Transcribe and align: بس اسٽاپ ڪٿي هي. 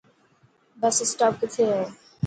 بس 0.79 0.95
اسٽاپ 1.05 1.33
ڪٿي 1.41 1.63
هي. 1.73 1.83